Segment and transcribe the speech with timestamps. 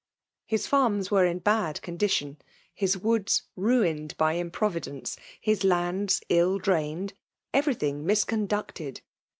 [0.47, 2.37] His farms were in bad condition;
[2.73, 7.13] his woods ruined by improvidence; his lands ill drained—
[7.53, 9.01] everything miscon^ ducted.